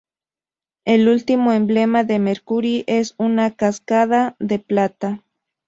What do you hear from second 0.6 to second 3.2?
El último emblema de Mercury es